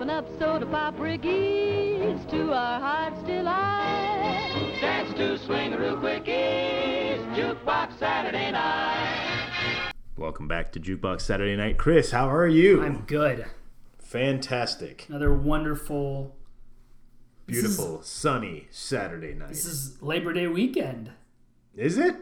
[0.00, 4.78] popping up soda pop rickies to our hearts delight.
[4.80, 9.92] Dance to swingaroo quickies, jukebox Saturday night.
[10.16, 11.76] Welcome back to Jukebox Saturday Night.
[11.76, 12.82] Chris, how are you?
[12.82, 13.44] I'm good.
[13.98, 15.04] Fantastic.
[15.10, 16.34] Another wonderful.
[17.46, 19.50] this is- Beautiful, sunny Saturday night.
[19.50, 21.10] This is Labor Day weekend.
[21.76, 22.16] Is it?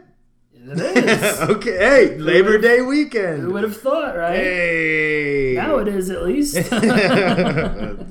[0.53, 1.39] It is.
[1.49, 1.77] okay.
[1.77, 4.35] Hey, Labor Day Who would have thought, right?
[4.35, 5.53] Hey.
[5.55, 6.55] Now it is at least.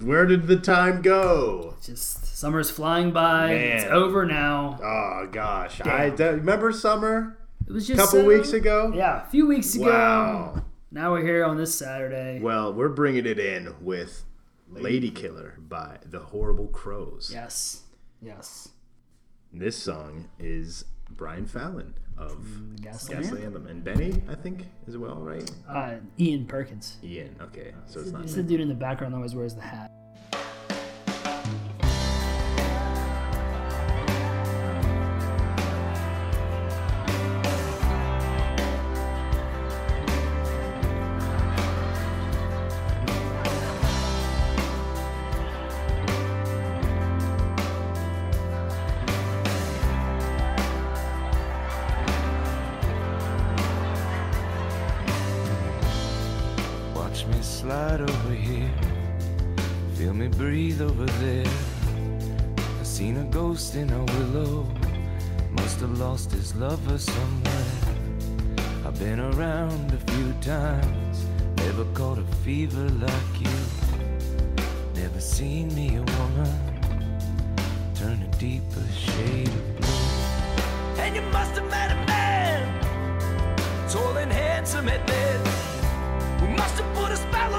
[0.02, 1.74] Where did the time go?
[1.82, 3.52] Just summer's flying by.
[3.52, 4.79] It's over now.
[4.82, 6.16] Oh gosh, I Damn.
[6.16, 8.93] d- remember summer It was just a couple weeks ago.
[8.95, 9.87] Yeah, a few weeks ago.
[9.87, 10.62] Wow.
[10.91, 12.41] Now we're here on this Saturday.
[12.41, 14.24] Well, we're bringing it in with
[14.70, 17.30] Lady Killer by the Horrible Crowes.
[17.32, 17.82] Yes.
[18.23, 18.68] Yes.
[19.52, 25.16] This song is Brian Fallon of Gaslight Gaslight Anthem and Benny, I think, as well,
[25.16, 25.51] right?
[25.69, 26.98] Uh, Ian Perkins.
[27.02, 27.34] Ian.
[27.41, 28.23] Okay, so it's not.
[28.23, 29.91] He's the dude in the background that always wears the hat.
[57.69, 58.71] Slide over here.
[59.97, 61.52] Feel me breathe over there.
[62.80, 64.66] I seen a ghost in a willow.
[65.50, 67.72] Must have lost his lover somewhere.
[68.87, 71.27] I've been around a few times.
[71.59, 73.59] Never caught a fever like you.
[74.94, 76.55] Never seen me a woman
[77.94, 81.03] turn a deeper shade of blue.
[81.03, 82.60] And you must have met a man,
[83.91, 85.38] tall and handsome at that.
[86.41, 87.57] Who must have put a spell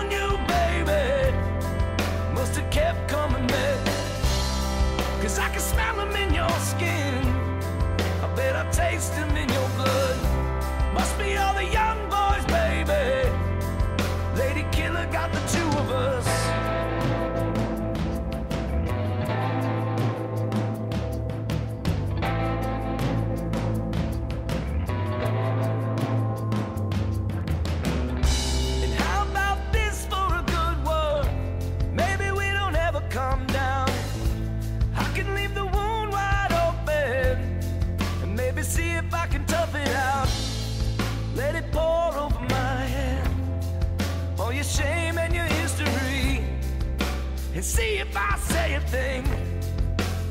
[47.60, 49.22] and see if I say a thing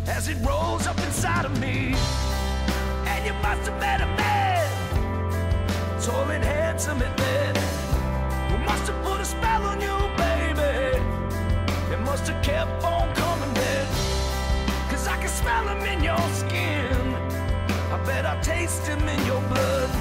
[0.06, 1.94] as it rolls up inside of me.
[3.04, 7.56] And you must have met a man, tall and handsome at that.
[8.50, 10.96] Who must have put a spell on you, baby?
[11.92, 13.88] It must have kept on coming back.
[14.90, 17.14] Cause I can smell him in your skin.
[17.92, 19.97] I bet I taste him in your blood.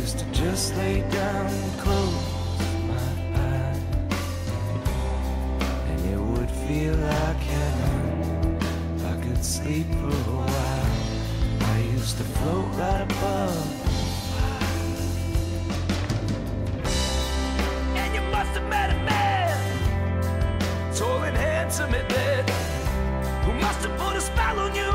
[0.00, 2.14] Used to just lay down and close
[2.88, 3.80] my eyes,
[5.90, 8.58] and it would feel like heaven
[9.04, 10.92] I could sleep for a while.
[11.74, 13.66] I used to float right above.
[18.00, 19.58] And you must have met a man
[20.94, 22.48] tall and handsome at that,
[23.44, 24.89] who must have put a spell on you,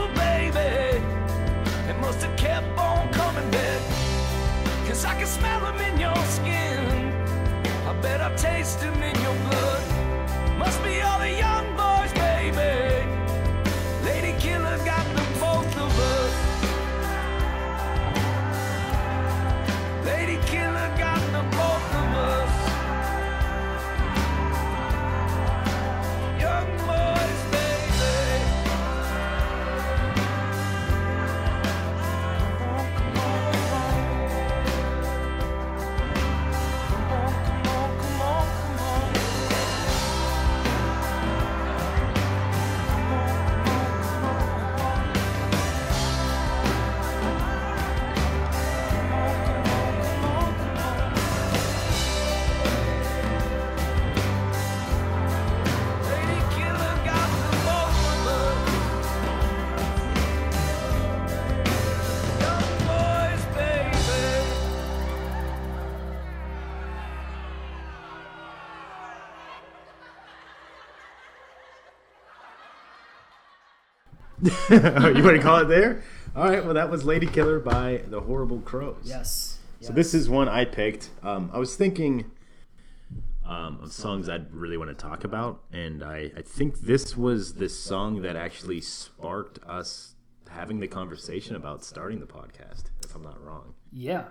[5.05, 6.79] I can smell him in your skin,
[7.87, 9.85] I bet I taste him in your blood.
[10.57, 11.14] Must be all
[74.43, 74.49] oh,
[75.15, 76.03] you want to call it there?
[76.35, 76.63] All right.
[76.63, 79.03] Well, that was Lady Killer by the Horrible Crowes.
[79.03, 79.59] Yes.
[79.81, 81.09] So this is one I picked.
[81.21, 82.31] Um, I was thinking
[83.45, 87.53] um, of songs I'd really want to talk about, and I, I think this was
[87.53, 90.15] the song that actually sparked us
[90.49, 92.85] having the conversation about starting the podcast.
[93.03, 93.75] If I'm not wrong.
[93.91, 94.25] Yeah.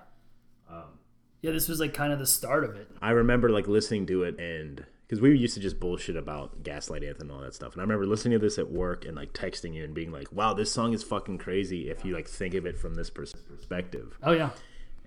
[1.43, 2.91] yeah, this was like kind of the start of it.
[3.01, 7.05] I remember like listening to it and because we used to just bullshit about Gaslight
[7.05, 7.73] Anthem and all that stuff.
[7.73, 10.33] And I remember listening to this at work and like texting you and being like,
[10.33, 13.33] "Wow, this song is fucking crazy." If you like think of it from this pers-
[13.33, 14.19] perspective.
[14.23, 14.51] Oh yeah.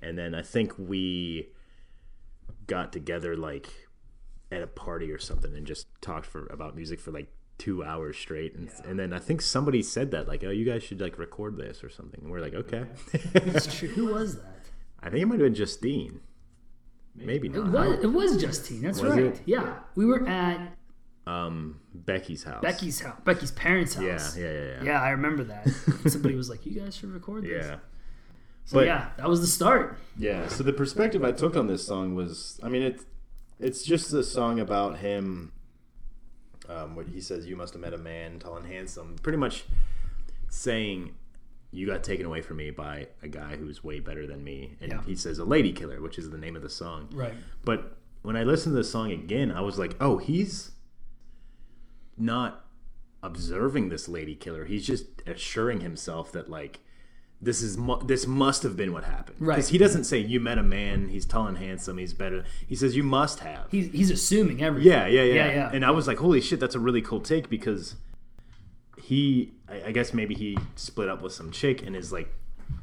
[0.02, 1.50] And then I think we
[2.68, 3.70] got together like
[4.52, 7.28] at a party or something and just talked for about music for like
[7.58, 8.56] two hours straight.
[8.56, 11.58] And, and then I think somebody said that like, "Oh, you guys should like record
[11.58, 12.86] this or something." And we're like, "Okay."
[13.96, 14.68] Who was that?
[15.02, 16.22] I think it might have been Justine.
[17.18, 17.68] Maybe not.
[17.68, 18.82] It was, it was Justine.
[18.82, 19.24] That's Was right.
[19.24, 19.42] it?
[19.46, 20.74] Yeah, we were at
[21.26, 22.62] Um, Becky's house.
[22.62, 24.38] Becky's house, Becky's parents' house.
[24.38, 24.84] yeah, yeah, yeah.
[24.84, 25.68] Yeah, I remember that.
[26.08, 27.78] Somebody was like, "You guys should record this." Yeah.
[28.66, 29.98] So But- yeah, that was the start.
[30.18, 30.48] Yeah.
[30.48, 33.02] So the perspective I took on this song was, I mean, it,
[33.60, 35.52] it's just a song about him.
[36.70, 39.64] Um, what he says, "You must have met a man, tall and handsome." Pretty much
[40.50, 41.16] saying,
[41.72, 44.92] "You got taken away from me by a guy who's way better than me," and
[44.92, 45.02] Yeah.
[45.04, 47.10] he says, "A lady killer," which is the name of the song.
[47.14, 47.34] Right.
[47.66, 50.72] But when I listened to the song again, I was like, "Oh, he's
[52.18, 52.66] not
[53.24, 54.66] observing this lady killer.
[54.66, 56.80] He's just assuring himself that like."
[57.40, 59.58] This is mu- this must have been what happened Right.
[59.58, 61.10] because he doesn't say you met a man.
[61.10, 62.00] He's tall and handsome.
[62.00, 62.44] He's better.
[62.66, 63.68] He says you must have.
[63.70, 64.92] He's he's assuming everything.
[64.92, 65.70] Yeah, yeah, yeah, Yeah, yeah.
[65.72, 67.96] And I was like, holy shit, that's a really cool take because
[69.08, 72.28] he, I, I guess maybe he split up with some chick and is like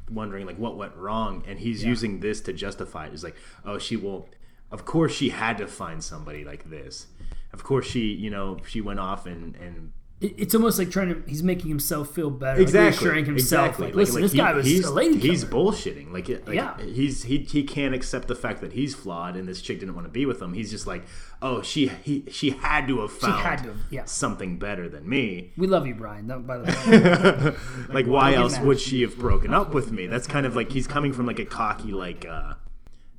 [0.09, 3.11] wondering like what went wrong, and he's using this to justify it.
[3.11, 4.25] He's like, oh, she won't
[4.71, 7.05] Of course, she had to find somebody like this.
[7.53, 9.91] Of course, she, you know, she went off and and
[10.37, 11.23] It's almost like trying to.
[11.29, 12.53] He's making himself feel better.
[12.59, 13.65] like exactly reassuring himself.
[13.67, 13.85] exactly.
[13.87, 15.71] Like, listen, this he- guy was he's, a lady He's killer.
[15.71, 16.11] bullshitting.
[16.11, 16.79] Like, like Yeah.
[16.81, 20.07] he's he he can't accept the fact that he's flawed and this chick didn't want
[20.07, 20.53] to be with him.
[20.53, 21.03] He's just like,
[21.41, 24.05] oh, she he she had to have found to have- yeah.
[24.05, 25.51] something better than me.
[25.57, 26.27] We love you, Brian.
[26.27, 27.55] That, by the
[27.89, 30.07] way, Like, why else would she have broken up with me?
[30.07, 32.53] That's kind of like he's coming from like a cocky, like uh,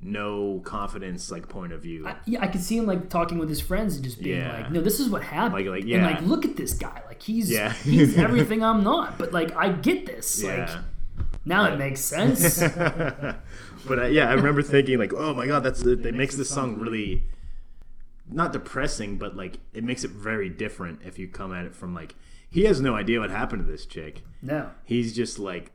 [0.01, 2.07] no confidence like point of view.
[2.25, 4.53] yeah, I could see him like talking with his friends and just being Yeah.
[4.61, 6.05] like, "No, this is what happened." Like- like, And yeah.
[6.05, 7.01] like, look at this guy.
[7.07, 7.73] Like he's Yeah.
[7.83, 9.17] he's everything I'm not.
[9.17, 10.43] But like, I get this.
[10.43, 10.81] Like yeah.
[11.45, 12.59] now it makes sense.
[13.87, 16.77] but uh, yeah, I remember thinking like, oh my god, that's that makes this song
[16.79, 17.23] really
[18.29, 21.93] not depressing, but like it makes it very different if you come at it from
[21.95, 22.15] like
[22.49, 24.21] he has no idea what happened to this chick.
[24.41, 24.69] no.
[24.85, 25.71] He's just like,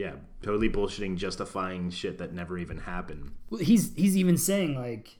[0.00, 0.12] yeah,
[0.42, 3.32] totally bullshitting, justifying shit that never even happened.
[3.50, 5.18] Well, he's he's even saying like,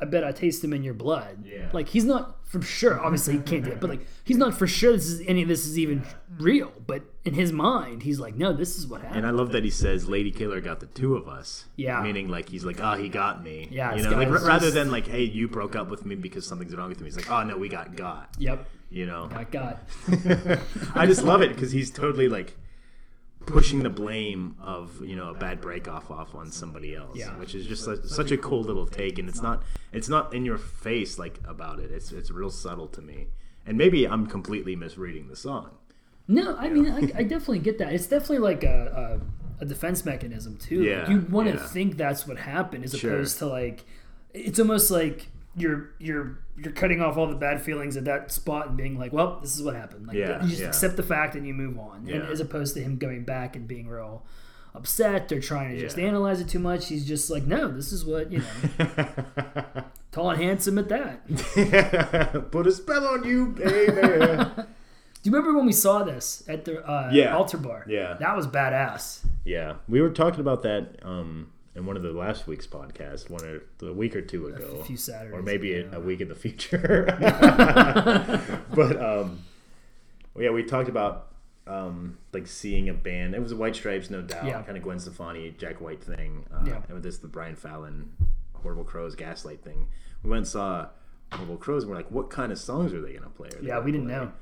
[0.00, 1.68] "I bet I taste him in your blood." Yeah.
[1.74, 2.98] Like he's not for sure.
[2.98, 5.48] Obviously, he can't do it, but like he's not for sure this is any of
[5.48, 6.02] this is even
[6.38, 6.72] real.
[6.86, 9.64] But in his mind, he's like, "No, this is what happened." And I love that
[9.64, 11.66] he says Lady Killer got the two of us.
[11.76, 12.02] Yeah.
[12.02, 13.68] Meaning like he's like, oh, he got me.
[13.70, 16.46] Yeah, You know, like r- rather than like, hey, you broke up with me because
[16.46, 17.04] something's wrong with me.
[17.06, 18.30] He's like, oh no, we got got.
[18.38, 18.66] yep.
[18.90, 19.26] You know.
[19.28, 19.82] Got got.
[20.94, 22.56] I just love it because he's totally like
[23.46, 27.36] pushing the blame of you know a bad break off off on somebody else, Yeah.
[27.38, 29.18] which is just such, such a cool little take.
[29.18, 31.90] And it's not it's not in your face like about it.
[31.90, 33.28] It's it's real subtle to me.
[33.66, 35.70] And maybe I'm completely misreading the song.
[36.28, 37.92] No, I mean, I, I definitely get that.
[37.92, 39.20] It's definitely like a,
[39.60, 40.82] a, a defense mechanism too.
[40.82, 41.66] Yeah, like you want to yeah.
[41.66, 43.12] think that's what happened, as Sure.
[43.12, 43.84] opposed to like,
[44.32, 48.68] it's almost like you're you're you're cutting off all the bad feelings at that spot
[48.68, 50.06] and being like, well, this is what happened.
[50.06, 50.68] Like Yeah, you just yeah.
[50.68, 52.08] accept the fact and you move on.
[52.08, 54.24] And as opposed to him going back and being real
[54.74, 58.04] upset or trying to just analyze it too much, he's just like, no, this is
[58.04, 62.48] what you know, tall and handsome at that.
[62.50, 63.92] Put a spell on you, baby.
[65.22, 67.36] Do you remember when we saw this at the uh, Yeah.
[67.36, 67.84] altar bar?
[67.88, 68.14] Yeah.
[68.14, 69.20] that was badass.
[69.44, 73.42] yeah, we were talking about that um, in one of the last week's podcasts, one
[73.44, 75.96] or a week or two ago, A few Saturdays, or maybe ago.
[75.96, 77.06] a, week in the future.
[78.74, 79.40] but um,
[80.34, 81.28] well, yeah, we talked about
[81.66, 83.34] um, like seeing a band.
[83.34, 84.62] It was the White Stripes, no doubt, Yeah.
[84.62, 86.76] kind of Gwen Stefani, Jack White thing, uh, Yeah.
[86.84, 88.12] and with this the Brian Fallon,
[88.54, 89.88] Horrible Crowes, Gaslight thing.
[90.22, 90.88] We went and saw
[91.32, 93.50] Horrible Crowes, and we're like, what kind of songs are they gonna play?
[93.62, 94.32] Yeah, we didn't play, know.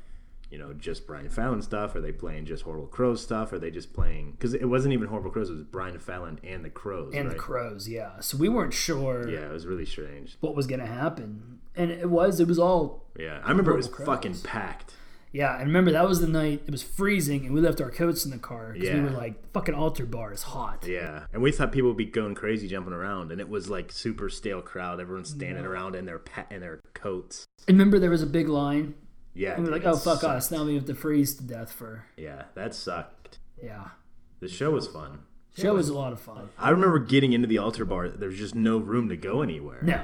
[0.51, 1.95] You know, just Brian Fallon stuff?
[1.95, 3.53] Are they playing just Horrible Crowes stuff?
[3.53, 4.33] Are they just playing?
[4.33, 7.15] Because it wasn't even Horrible Crowes; it was Brian Fallon and the Crowes.
[7.15, 7.37] and right?
[7.37, 10.37] the crows yeah so we weren't sure Yeah, it was really strange.
[10.41, 13.87] what was gonna happen and it was it was all Yeah, I remember it was
[13.87, 14.95] Horrible fucking packed.
[15.33, 18.25] yeah and remember that was the night it was freezing and we left our coats
[18.25, 21.53] in the car because we were like fucking altar bar is hot Yeah, and we
[21.53, 25.01] thought people would be going crazy jumping around, and it was like super stale crowd.
[25.01, 27.47] Everyone's standing around in their pa- in their coats.
[27.69, 28.95] and remember there was a big line
[29.35, 30.25] Yeah, And we're like, oh fuck sucked.
[30.25, 30.51] us!
[30.51, 33.39] Now we have to freeze to death for Yeah, that sucked.
[33.63, 33.89] yeah.
[34.41, 35.21] The show was fun.
[35.57, 36.49] Show was a lot of fun.
[36.59, 38.09] I remember getting into the altar bar.
[38.09, 39.81] There's just no room to go anywhere.
[39.83, 40.03] No,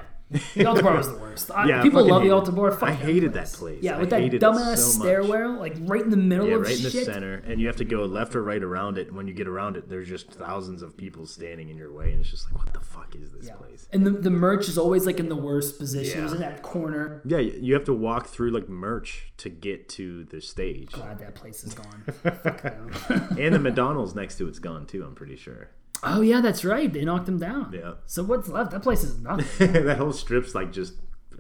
[0.55, 1.51] the altar bar was the worst.
[1.53, 2.73] I, Yeah, people love the bar.
[2.73, 3.81] Fuck I hated that place.
[3.83, 6.67] Yeah, I with that hated it dumbass so stairwell, like right in the middle of
[6.67, 6.81] shit.
[6.81, 8.99] Yeah, of right in the center, and you have to go left or right around
[8.99, 9.07] it.
[9.09, 12.11] And when you get around it, there's just thousands of people standing in your way,
[12.11, 13.55] and it's just like, what the fuck is this Yeah.
[13.55, 13.87] place?
[13.93, 16.21] And the, the merch is always like in the worst position.
[16.21, 17.23] It was in that corner.
[17.25, 21.35] Yeah, you have to walk through like merch to get to the stage, God, that
[21.37, 22.03] place is gone.
[23.39, 25.05] And the McDonald's next to it's gone too.
[25.05, 25.69] I'm pretty sure.
[26.03, 26.93] Oh yeah, that's right.
[26.93, 27.73] They knocked him down.
[27.73, 28.71] Yeah, So what's left?
[28.71, 29.73] That place is nothing.
[29.85, 30.95] that whole strip's like just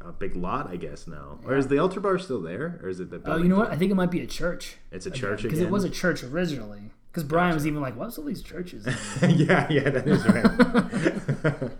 [0.04, 1.40] a big lot, I guess now.
[1.44, 3.20] Or is the altar bar still there, or is it the?
[3.24, 3.70] Oh, you know what?
[3.70, 4.76] I think it might be a church.
[4.92, 6.90] It's a church Because it was a church originally.
[7.10, 8.86] Because Brian was even like, "What's all these churches?"
[9.22, 11.70] yeah, yeah, that is right.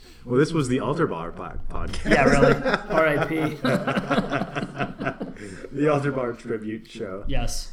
[0.24, 2.10] well, this was the altar bar po- podcast.
[2.10, 2.54] yeah, really.
[2.54, 3.34] R.I.P.
[5.72, 7.24] the altar bar tribute show.
[7.26, 7.72] yes.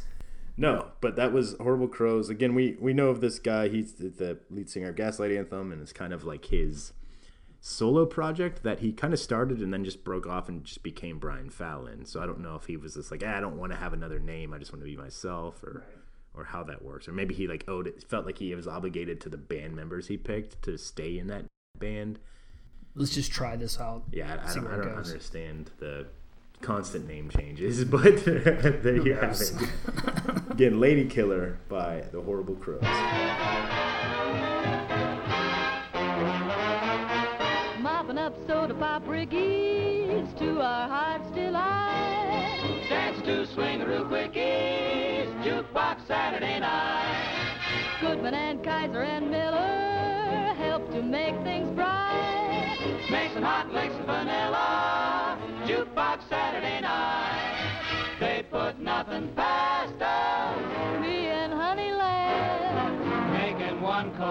[0.56, 2.28] No, but that was Horrible Crowes.
[2.28, 3.68] Again, we we know of this guy.
[3.68, 6.92] He's the, the lead singer of Gaslight Anthem, and it's kind of like his
[7.60, 11.18] solo project that he kind of started and then just broke off and just became
[11.18, 12.04] Brian Fallon.
[12.04, 13.92] So I don't know if he was just like, eh, I don't want to have
[13.92, 14.52] another name.
[14.52, 15.84] I just want to be myself, or
[16.34, 19.20] or how that works, or maybe he like owed it, felt like he was obligated
[19.22, 21.44] to the band members he picked to stay in that
[21.78, 22.18] band.
[22.94, 24.04] Let's just try this out.
[24.12, 26.06] Yeah, I, I don't, I don't understand the
[26.62, 29.52] constant name changes, but there you have it.
[30.52, 32.82] Again, Lady Killer by the Horrible Crowes.
[37.80, 42.84] Mopping up soda pop brigades to our heart's delight.
[42.90, 47.96] Dance to swingaroo quickies, jukebox Saturday night.
[48.02, 52.76] Goodman and Kyser and Miller help to make things bright.
[53.10, 58.18] Make some hot licks of vanilla, jukebox Saturday night.
[58.20, 59.71] They put nothing past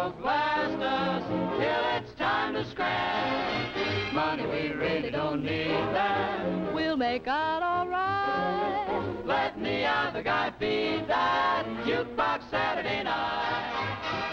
[0.01, 1.23] coke last us
[1.59, 4.13] till it's time to scratch.
[4.13, 6.73] Money we really don't need that.
[6.73, 9.25] We'll make out alright.
[9.25, 14.30] Let the other guy feed that jukebox Saturday night.